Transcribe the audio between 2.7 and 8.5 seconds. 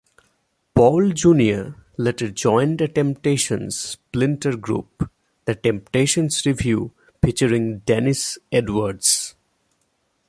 a Temptations splinter group, The Temptations Review featuring Dennis